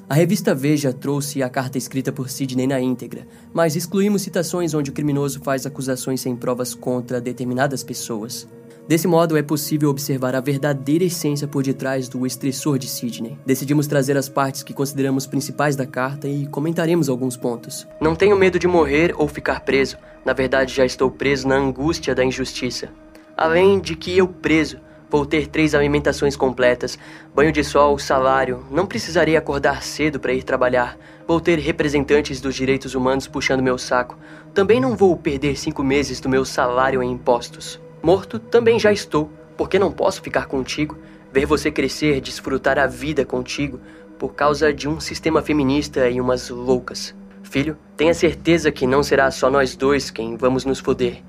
A 0.09 0.15
revista 0.15 0.53
Veja 0.53 0.91
trouxe 0.91 1.41
a 1.41 1.49
carta 1.49 1.77
escrita 1.77 2.11
por 2.11 2.29
Sidney 2.29 2.67
na 2.67 2.79
íntegra, 2.79 3.25
mas 3.53 3.75
excluímos 3.75 4.23
citações 4.23 4.73
onde 4.73 4.89
o 4.89 4.93
criminoso 4.93 5.39
faz 5.39 5.65
acusações 5.65 6.19
sem 6.19 6.35
provas 6.35 6.75
contra 6.75 7.21
determinadas 7.21 7.83
pessoas. 7.83 8.47
Desse 8.85 9.07
modo, 9.07 9.37
é 9.37 9.41
possível 9.41 9.89
observar 9.89 10.35
a 10.35 10.41
verdadeira 10.41 11.05
essência 11.05 11.47
por 11.47 11.63
detrás 11.63 12.09
do 12.09 12.27
estressor 12.27 12.77
de 12.77 12.87
Sidney. 12.87 13.37
Decidimos 13.45 13.87
trazer 13.87 14.17
as 14.17 14.27
partes 14.27 14.61
que 14.61 14.73
consideramos 14.73 15.25
principais 15.25 15.77
da 15.77 15.85
carta 15.85 16.27
e 16.27 16.45
comentaremos 16.47 17.07
alguns 17.07 17.37
pontos. 17.37 17.87
Não 18.01 18.13
tenho 18.13 18.35
medo 18.35 18.59
de 18.59 18.67
morrer 18.67 19.15
ou 19.17 19.25
ficar 19.25 19.61
preso. 19.61 19.97
Na 20.25 20.33
verdade, 20.33 20.73
já 20.73 20.85
estou 20.85 21.09
preso 21.09 21.47
na 21.47 21.55
angústia 21.55 22.13
da 22.13 22.25
injustiça. 22.25 22.89
Além 23.37 23.79
de 23.79 23.95
que 23.95 24.17
eu 24.17 24.27
preso, 24.27 24.79
vou 25.09 25.25
ter 25.25 25.47
três 25.47 25.73
alimentações 25.73 26.35
completas, 26.35 26.99
banho 27.33 27.53
de 27.53 27.63
sol, 27.63 27.97
salário, 27.97 28.65
não 28.69 28.85
precisarei 28.85 29.37
acordar 29.37 29.81
cedo 29.81 30.19
para 30.19 30.33
ir 30.33 30.43
trabalhar, 30.43 30.97
vou 31.25 31.39
ter 31.39 31.57
representantes 31.57 32.41
dos 32.41 32.53
direitos 32.53 32.95
humanos 32.95 33.27
puxando 33.27 33.63
meu 33.63 33.77
saco. 33.77 34.17
Também 34.53 34.81
não 34.81 34.97
vou 34.97 35.15
perder 35.15 35.57
cinco 35.57 35.83
meses 35.83 36.19
do 36.19 36.27
meu 36.27 36.43
salário 36.43 37.01
em 37.01 37.11
impostos. 37.11 37.79
Morto 38.03 38.37
também 38.37 38.77
já 38.77 38.91
estou, 38.91 39.31
porque 39.55 39.79
não 39.79 39.89
posso 39.89 40.21
ficar 40.21 40.47
contigo, 40.47 40.97
ver 41.31 41.45
você 41.45 41.71
crescer, 41.71 42.19
desfrutar 42.19 42.77
a 42.77 42.85
vida 42.85 43.23
contigo, 43.23 43.79
por 44.19 44.35
causa 44.35 44.73
de 44.73 44.89
um 44.89 44.99
sistema 44.99 45.41
feminista 45.41 46.09
e 46.09 46.19
umas 46.19 46.49
loucas. 46.49 47.15
Filho, 47.43 47.77
tenha 47.95 48.13
certeza 48.13 48.73
que 48.73 48.85
não 48.85 49.03
será 49.03 49.31
só 49.31 49.49
nós 49.49 49.77
dois 49.77 50.11
quem 50.11 50.35
vamos 50.35 50.65
nos 50.65 50.79
foder. 50.79 51.23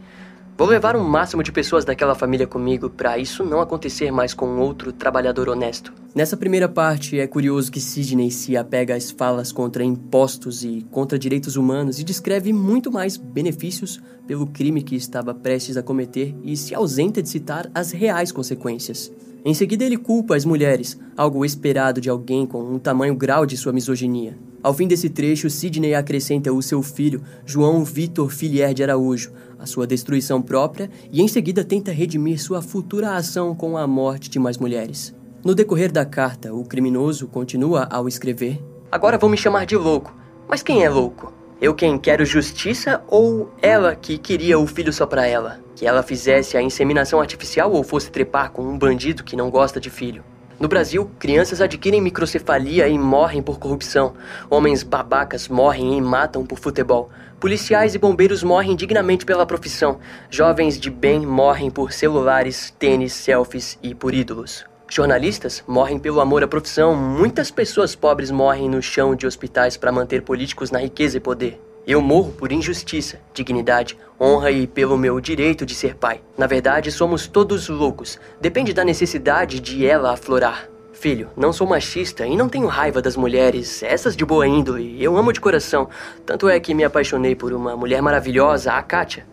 Vou 0.57 0.69
levar 0.69 0.95
o 0.95 1.01
um 1.01 1.09
máximo 1.09 1.43
de 1.43 1.51
pessoas 1.51 1.85
daquela 1.85 2.15
família 2.15 2.47
comigo 2.47 2.89
para 2.89 3.19
isso 3.19 3.45
não 3.45 3.61
acontecer 3.61 4.13
mais 4.13 4.33
com 4.33 4.61
outro 4.61 4.93
trabalhador 4.93 5.49
honesto. 5.49 5.93
Nessa 6.15 6.37
primeira 6.37 6.69
parte, 6.69 7.19
é 7.19 7.27
curioso 7.27 7.73
que 7.73 7.81
Sidney 7.81 8.31
se 8.31 8.57
apega 8.57 8.95
às 8.95 9.11
falas 9.11 9.51
contra 9.51 9.83
impostos 9.83 10.63
e 10.63 10.87
contra 10.93 11.19
direitos 11.19 11.57
humanos 11.57 11.99
e 11.99 12.05
descreve 12.05 12.53
muito 12.53 12.93
mais 12.93 13.17
benefícios 13.17 14.01
pelo 14.29 14.47
crime 14.47 14.81
que 14.81 14.95
estava 14.95 15.35
prestes 15.35 15.77
a 15.77 15.83
cometer 15.83 16.37
e 16.45 16.57
se 16.57 16.73
ausenta 16.73 17.21
de 17.21 17.29
citar 17.29 17.69
as 17.75 17.91
reais 17.91 18.31
consequências. 18.31 19.11
Em 19.45 19.55
seguida, 19.55 19.85
ele 19.85 19.97
culpa 19.97 20.37
as 20.37 20.45
mulheres, 20.45 20.97
algo 21.17 21.45
esperado 21.45 22.01
de 22.01 22.09
alguém 22.09 22.47
com 22.47 22.63
um 22.63 22.79
tamanho 22.79 23.17
grau 23.17 23.45
de 23.45 23.57
sua 23.57 23.73
misoginia. 23.73 24.39
Ao 24.65 24.73
fim 24.73 24.89
desse 24.89 25.11
trecho, 25.11 25.51
Sidney 25.51 25.95
acrescenta 25.95 26.51
o 26.51 26.63
seu 26.63 26.83
filho, 26.83 27.21
João 27.45 27.85
Vitor 27.85 28.31
Filier 28.31 28.73
de 28.73 28.83
Araújo, 28.83 29.31
a 29.59 29.67
sua 29.67 29.87
destruição 29.87 30.41
própria 30.41 30.91
e 31.13 31.21
em 31.21 31.29
seguida 31.29 31.63
tenta 31.63 31.93
redimir 31.93 32.43
sua 32.43 32.63
futura 32.63 33.15
ação 33.15 33.55
com 33.55 33.77
a 33.77 33.87
morte 33.87 34.31
de 34.31 34.39
mais 34.39 34.57
mulheres. 34.57 35.15
No 35.45 35.55
decorrer 35.55 35.93
da 35.93 36.07
carta, 36.07 36.55
o 36.55 36.65
criminoso 36.65 37.27
continua 37.27 37.87
ao 37.91 38.09
escrever: 38.09 38.59
Agora 38.91 39.19
vão 39.19 39.29
me 39.29 39.37
chamar 39.37 39.67
de 39.67 39.77
louco. 39.77 40.17
Mas 40.49 40.63
quem 40.63 40.83
é 40.83 40.89
louco? 40.89 41.31
Eu 41.61 41.75
quem 41.75 41.99
quero 41.99 42.25
justiça 42.25 43.03
ou 43.07 43.53
ela 43.61 43.95
que 43.95 44.17
queria 44.17 44.59
o 44.59 44.67
filho 44.67 44.95
só 44.95 45.05
para 45.05 45.27
ela? 45.27 45.61
Que 45.77 45.87
ela 45.87 46.03
fizesse 46.03 46.57
a 46.57 46.63
inseminação 46.63 47.21
artificial 47.21 47.71
ou 47.71 47.85
fosse 47.85 48.11
trepar 48.11 48.51
com 48.51 48.63
um 48.63 48.79
bandido 48.79 49.25
que 49.25 49.37
não 49.37 49.51
gosta 49.51 49.79
de 49.79 49.91
filho? 49.91 50.25
No 50.59 50.69
Brasil, 50.69 51.11
crianças 51.19 51.61
adquirem 51.61 52.01
microcefalia 52.01 52.87
e 52.89 52.97
morrem 52.97 53.43
por 53.43 53.59
corrupção. 53.59 54.15
Homens 54.49 54.85
babacas 54.85 55.49
morrem 55.49 55.99
e 55.99 56.01
matam 56.01 56.47
por 56.47 56.59
futebol. 56.59 57.11
Policiais 57.41 57.95
e 57.95 57.99
bombeiros 57.99 58.43
morrem 58.43 58.77
dignamente 58.77 59.27
pela 59.27 59.45
profissão. 59.45 59.99
Jovens 60.31 60.79
de 60.79 60.91
bem 60.91 61.27
morrem 61.27 61.71
por 61.71 61.93
celulares, 61.93 62.73
tênis, 62.79 63.13
selfies 63.13 63.79
e 63.83 63.95
por 63.95 64.15
ídolos. 64.15 64.65
Jornalistas 64.89 65.65
morrem 65.67 65.99
pelo 65.99 66.21
amor 66.21 66.45
à 66.45 66.47
profissão. 66.47 66.95
Muitas 66.95 67.51
pessoas 67.51 67.97
pobres 67.97 68.31
morrem 68.31 68.69
no 68.69 68.81
chão 68.81 69.17
de 69.17 69.27
hospitais 69.27 69.77
para 69.77 69.91
manter 69.91 70.23
políticos 70.23 70.71
na 70.71 70.79
riqueza 70.79 71.17
e 71.17 71.21
poder. 71.21 71.61
Eu 71.87 72.01
morro 72.01 72.33
por 72.33 72.51
injustiça, 72.51 73.21
dignidade, 73.35 73.99
honra 74.19 74.51
e 74.51 74.67
pelo 74.67 74.97
meu 74.97 75.21
direito 75.21 75.67
de 75.67 75.75
ser 75.75 75.95
pai. 75.95 76.23
Na 76.37 76.47
verdade, 76.47 76.91
somos 76.91 77.27
todos 77.27 77.69
loucos. 77.69 78.19
Depende 78.41 78.73
da 78.73 78.83
necessidade 78.83 79.61
de 79.61 79.85
ela 79.85 80.15
aflorar. 80.15 80.67
Filho, 80.95 81.29
não 81.37 81.53
sou 81.53 81.67
machista 81.67 82.27
e 82.27 82.37
não 82.37 82.49
tenho 82.49 82.69
raiva 82.69 83.03
das 83.03 83.17
mulheres, 83.17 83.83
essas 83.83 84.17
de 84.17 84.25
boa 84.25 84.47
índole. 84.47 85.03
Eu 85.03 85.15
amo 85.19 85.31
de 85.31 85.41
coração. 85.41 85.91
Tanto 86.25 86.49
é 86.49 86.59
que 86.59 86.73
me 86.73 86.85
apaixonei 86.85 87.35
por 87.35 87.53
uma 87.53 87.77
mulher 87.77 88.01
maravilhosa, 88.01 88.73
a 88.73 88.83
Kátia. 88.83 89.27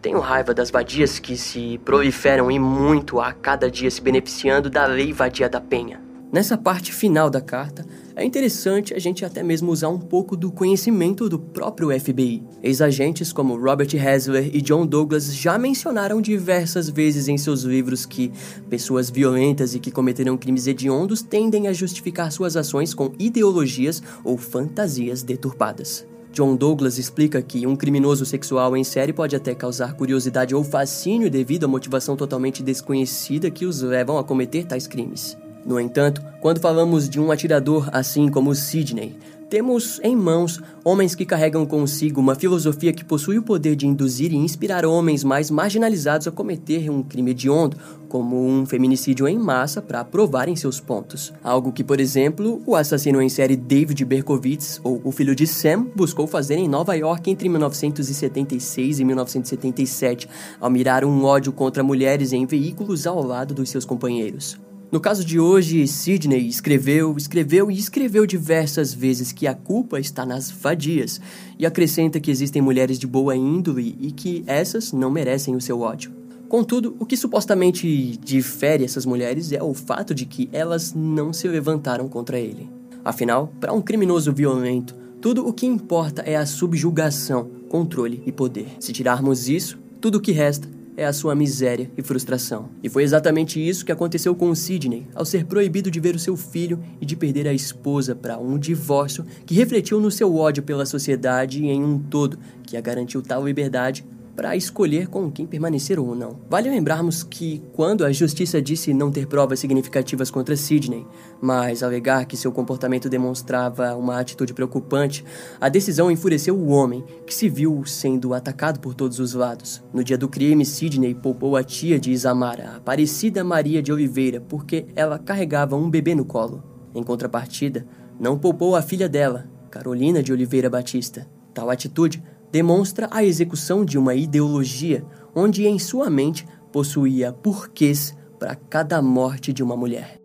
Tenho 0.00 0.20
raiva 0.20 0.54
das 0.54 0.70
vadias 0.70 1.18
que 1.18 1.36
se 1.36 1.80
proliferam 1.84 2.48
e 2.52 2.58
muito 2.60 3.18
a 3.18 3.32
cada 3.32 3.68
dia 3.68 3.90
se 3.90 4.00
beneficiando 4.00 4.70
da 4.70 4.86
lei 4.86 5.12
vadia 5.12 5.48
da 5.48 5.60
penha. 5.60 6.00
Nessa 6.32 6.56
parte 6.56 6.92
final 6.92 7.28
da 7.28 7.40
carta, 7.40 7.84
é 8.16 8.24
interessante 8.24 8.94
a 8.94 8.98
gente 8.98 9.26
até 9.26 9.42
mesmo 9.42 9.70
usar 9.70 9.90
um 9.90 9.98
pouco 9.98 10.34
do 10.34 10.50
conhecimento 10.50 11.28
do 11.28 11.38
próprio 11.38 11.88
FBI. 12.00 12.42
Ex-agentes 12.62 13.30
como 13.30 13.56
Robert 13.56 13.90
Hasler 13.94 14.50
e 14.54 14.62
John 14.62 14.86
Douglas 14.86 15.34
já 15.34 15.58
mencionaram 15.58 16.22
diversas 16.22 16.88
vezes 16.88 17.28
em 17.28 17.36
seus 17.36 17.62
livros 17.62 18.06
que 18.06 18.32
pessoas 18.70 19.10
violentas 19.10 19.74
e 19.74 19.78
que 19.78 19.90
cometeram 19.90 20.38
crimes 20.38 20.66
hediondos 20.66 21.20
tendem 21.20 21.68
a 21.68 21.74
justificar 21.74 22.32
suas 22.32 22.56
ações 22.56 22.94
com 22.94 23.12
ideologias 23.18 24.02
ou 24.24 24.38
fantasias 24.38 25.22
deturpadas. 25.22 26.06
John 26.32 26.56
Douglas 26.56 26.98
explica 26.98 27.42
que 27.42 27.66
um 27.66 27.76
criminoso 27.76 28.24
sexual 28.24 28.74
em 28.76 28.84
série 28.84 29.12
pode 29.12 29.36
até 29.36 29.54
causar 29.54 29.94
curiosidade 29.94 30.54
ou 30.54 30.64
fascínio 30.64 31.30
devido 31.30 31.64
à 31.64 31.68
motivação 31.68 32.16
totalmente 32.16 32.62
desconhecida 32.62 33.50
que 33.50 33.66
os 33.66 33.82
levam 33.82 34.16
a 34.16 34.24
cometer 34.24 34.64
tais 34.64 34.86
crimes. 34.86 35.36
No 35.66 35.80
entanto, 35.80 36.22
quando 36.40 36.60
falamos 36.60 37.08
de 37.08 37.18
um 37.18 37.32
atirador 37.32 37.90
assim 37.92 38.28
como 38.28 38.54
Sidney, 38.54 39.18
temos 39.50 40.00
em 40.04 40.14
mãos 40.14 40.62
homens 40.84 41.16
que 41.16 41.26
carregam 41.26 41.66
consigo 41.66 42.20
uma 42.20 42.36
filosofia 42.36 42.92
que 42.92 43.04
possui 43.04 43.36
o 43.36 43.42
poder 43.42 43.74
de 43.74 43.84
induzir 43.84 44.32
e 44.32 44.36
inspirar 44.36 44.84
homens 44.84 45.24
mais 45.24 45.50
marginalizados 45.50 46.28
a 46.28 46.30
cometer 46.30 46.88
um 46.88 47.02
crime 47.02 47.32
hediondo, 47.32 47.76
como 48.08 48.44
um 48.46 48.64
feminicídio 48.64 49.26
em 49.26 49.36
massa, 49.36 49.82
para 49.82 50.04
provarem 50.04 50.54
seus 50.54 50.78
pontos. 50.78 51.32
Algo 51.42 51.72
que, 51.72 51.82
por 51.82 51.98
exemplo, 51.98 52.62
o 52.64 52.76
assassino 52.76 53.20
em 53.20 53.28
série 53.28 53.56
David 53.56 54.04
Berkowitz, 54.04 54.80
ou 54.84 55.00
o 55.02 55.10
filho 55.10 55.34
de 55.34 55.48
Sam, 55.48 55.86
buscou 55.96 56.28
fazer 56.28 56.54
em 56.54 56.68
Nova 56.68 56.94
York 56.94 57.28
entre 57.28 57.48
1976 57.48 59.00
e 59.00 59.04
1977, 59.04 60.28
ao 60.60 60.70
mirar 60.70 61.04
um 61.04 61.24
ódio 61.24 61.52
contra 61.52 61.82
mulheres 61.82 62.32
em 62.32 62.46
veículos 62.46 63.04
ao 63.04 63.20
lado 63.20 63.52
dos 63.52 63.68
seus 63.68 63.84
companheiros. 63.84 64.65
No 64.90 65.00
caso 65.00 65.24
de 65.24 65.40
hoje, 65.40 65.84
Sidney 65.88 66.46
escreveu, 66.46 67.16
escreveu 67.16 67.70
e 67.70 67.76
escreveu 67.76 68.24
diversas 68.24 68.94
vezes 68.94 69.32
que 69.32 69.46
a 69.48 69.54
culpa 69.54 69.98
está 69.98 70.24
nas 70.24 70.48
vadias 70.48 71.20
e 71.58 71.66
acrescenta 71.66 72.20
que 72.20 72.30
existem 72.30 72.62
mulheres 72.62 72.96
de 72.96 73.06
boa 73.06 73.34
índole 73.34 73.96
e 74.00 74.12
que 74.12 74.44
essas 74.46 74.92
não 74.92 75.10
merecem 75.10 75.56
o 75.56 75.60
seu 75.60 75.80
ódio. 75.80 76.12
Contudo, 76.48 76.94
o 77.00 77.04
que 77.04 77.16
supostamente 77.16 78.16
difere 78.16 78.84
essas 78.84 79.04
mulheres 79.04 79.50
é 79.50 79.60
o 79.60 79.74
fato 79.74 80.14
de 80.14 80.24
que 80.24 80.48
elas 80.52 80.94
não 80.94 81.32
se 81.32 81.48
levantaram 81.48 82.08
contra 82.08 82.38
ele. 82.38 82.70
Afinal, 83.04 83.52
para 83.60 83.72
um 83.72 83.82
criminoso 83.82 84.32
violento, 84.32 84.94
tudo 85.20 85.46
o 85.48 85.52
que 85.52 85.66
importa 85.66 86.22
é 86.22 86.36
a 86.36 86.46
subjugação, 86.46 87.50
controle 87.68 88.22
e 88.24 88.30
poder. 88.30 88.68
Se 88.78 88.92
tirarmos 88.92 89.48
isso, 89.48 89.76
tudo 90.00 90.18
o 90.18 90.20
que 90.20 90.30
resta 90.30 90.75
é 90.96 91.04
a 91.04 91.12
sua 91.12 91.34
miséria 91.34 91.90
e 91.96 92.02
frustração. 92.02 92.70
E 92.82 92.88
foi 92.88 93.02
exatamente 93.02 93.60
isso 93.60 93.84
que 93.84 93.92
aconteceu 93.92 94.34
com 94.34 94.54
Sidney, 94.54 95.06
ao 95.14 95.24
ser 95.24 95.44
proibido 95.44 95.90
de 95.90 96.00
ver 96.00 96.16
o 96.16 96.18
seu 96.18 96.36
filho 96.36 96.82
e 97.00 97.04
de 97.04 97.14
perder 97.14 97.46
a 97.46 97.52
esposa 97.52 98.14
para 98.14 98.38
um 98.38 98.58
divórcio 98.58 99.24
que 99.44 99.54
refletiu 99.54 100.00
no 100.00 100.10
seu 100.10 100.34
ódio 100.34 100.62
pela 100.62 100.86
sociedade 100.86 101.64
em 101.64 101.82
um 101.82 101.98
todo, 101.98 102.38
que 102.64 102.76
a 102.76 102.80
garantiu 102.80 103.20
tal 103.20 103.46
liberdade 103.46 104.04
para 104.36 104.54
escolher 104.54 105.08
com 105.08 105.30
quem 105.30 105.46
permanecer 105.46 105.98
ou 105.98 106.14
não. 106.14 106.38
Vale 106.48 106.68
lembrarmos 106.68 107.22
que, 107.22 107.62
quando 107.72 108.04
a 108.04 108.12
justiça 108.12 108.60
disse 108.60 108.92
não 108.92 109.10
ter 109.10 109.26
provas 109.26 109.58
significativas 109.58 110.30
contra 110.30 110.54
Sidney, 110.54 111.06
mas 111.40 111.82
alegar 111.82 112.26
que 112.26 112.36
seu 112.36 112.52
comportamento 112.52 113.08
demonstrava 113.08 113.96
uma 113.96 114.20
atitude 114.20 114.52
preocupante, 114.52 115.24
a 115.58 115.70
decisão 115.70 116.10
enfureceu 116.10 116.54
o 116.54 116.68
homem, 116.68 117.02
que 117.26 117.34
se 117.34 117.48
viu 117.48 117.84
sendo 117.86 118.34
atacado 118.34 118.78
por 118.78 118.94
todos 118.94 119.18
os 119.18 119.32
lados. 119.32 119.82
No 119.92 120.04
dia 120.04 120.18
do 120.18 120.28
crime, 120.28 120.66
Sidney 120.66 121.14
poupou 121.14 121.56
a 121.56 121.64
tia 121.64 121.98
de 121.98 122.12
Isamara, 122.12 122.68
a 122.68 122.76
Aparecida 122.76 123.42
Maria 123.42 123.82
de 123.82 123.90
Oliveira, 123.90 124.40
porque 124.40 124.86
ela 124.94 125.18
carregava 125.18 125.76
um 125.76 125.88
bebê 125.88 126.14
no 126.14 126.26
colo. 126.26 126.62
Em 126.94 127.02
contrapartida, 127.02 127.86
não 128.20 128.38
poupou 128.38 128.76
a 128.76 128.82
filha 128.82 129.08
dela, 129.08 129.48
Carolina 129.70 130.22
de 130.22 130.32
Oliveira 130.32 130.68
Batista. 130.68 131.26
Tal 131.52 131.70
atitude 131.70 132.22
demonstra 132.50 133.08
a 133.10 133.24
execução 133.24 133.84
de 133.84 133.98
uma 133.98 134.14
ideologia 134.14 135.04
onde 135.34 135.66
em 135.66 135.78
sua 135.78 136.08
mente 136.08 136.46
possuía 136.72 137.32
porquês 137.32 138.16
para 138.38 138.54
cada 138.54 139.00
morte 139.00 139.52
de 139.52 139.62
uma 139.62 139.76
mulher. 139.76 140.20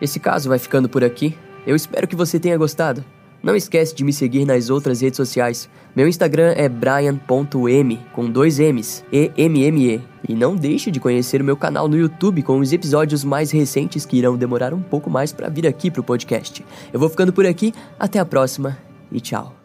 Esse 0.00 0.18
caso 0.18 0.48
vai 0.48 0.58
ficando 0.58 0.88
por 0.88 1.04
aqui. 1.04 1.36
Eu 1.66 1.76
espero 1.76 2.08
que 2.08 2.16
você 2.16 2.40
tenha 2.40 2.56
gostado. 2.56 3.04
Não 3.42 3.56
esquece 3.56 3.94
de 3.94 4.04
me 4.04 4.12
seguir 4.12 4.44
nas 4.44 4.70
outras 4.70 5.00
redes 5.00 5.16
sociais. 5.16 5.68
Meu 5.94 6.06
Instagram 6.06 6.54
é 6.56 6.68
brian.m 6.68 8.00
com 8.12 8.30
dois 8.30 8.58
M's, 8.58 9.04
E-M-M-E. 9.12 10.00
E 10.28 10.34
não 10.34 10.54
deixe 10.54 10.90
de 10.90 11.00
conhecer 11.00 11.40
o 11.40 11.44
meu 11.44 11.56
canal 11.56 11.88
no 11.88 11.96
YouTube 11.96 12.42
com 12.42 12.58
os 12.58 12.72
episódios 12.72 13.24
mais 13.24 13.50
recentes 13.50 14.06
que 14.06 14.16
irão 14.16 14.36
demorar 14.36 14.72
um 14.72 14.82
pouco 14.82 15.10
mais 15.10 15.32
para 15.32 15.48
vir 15.48 15.66
aqui 15.66 15.90
pro 15.90 16.04
podcast. 16.04 16.64
Eu 16.92 17.00
vou 17.00 17.08
ficando 17.08 17.32
por 17.32 17.46
aqui, 17.46 17.72
até 17.98 18.18
a 18.18 18.24
próxima 18.24 18.91
e 19.12 19.20
tchau. 19.20 19.61